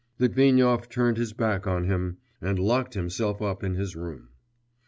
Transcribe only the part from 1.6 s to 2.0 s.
on